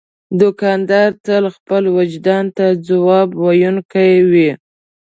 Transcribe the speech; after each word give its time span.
دوکاندار 0.41 1.09
تل 1.25 1.43
خپل 1.55 1.83
وجدان 1.97 2.45
ته 2.57 2.65
ځواب 2.87 3.29
ویونکی 3.43 4.13
وي. 4.31 4.49